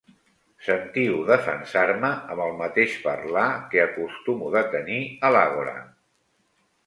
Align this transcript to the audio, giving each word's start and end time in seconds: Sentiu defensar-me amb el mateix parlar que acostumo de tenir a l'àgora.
Sentiu 0.67 1.17
defensar-me 1.31 2.09
amb 2.35 2.41
el 2.45 2.55
mateix 2.63 2.95
parlar 3.03 3.45
que 3.73 3.83
acostumo 3.83 4.49
de 4.57 4.63
tenir 4.77 4.99
a 5.29 5.31
l'àgora. 5.37 5.77